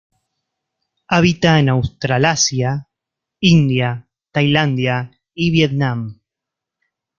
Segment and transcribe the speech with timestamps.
[1.07, 2.87] Habita en Australasia,
[3.39, 6.21] India, Tailandia y Vietnam.